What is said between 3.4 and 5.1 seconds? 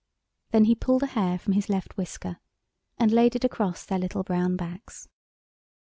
across their little brown backs.